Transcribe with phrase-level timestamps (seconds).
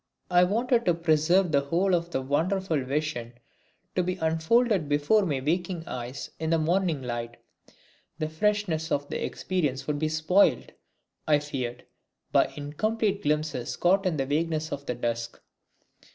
[0.31, 3.33] I wanted to preserve the whole of the wonderful vision
[3.95, 7.37] to be unfolded before my waking eyes in the morning light.
[8.17, 10.71] The freshness of the experience would be spoilt,
[11.27, 11.85] I feared,
[12.31, 15.39] by incomplete glimpses caught in the vagueness of the dusk.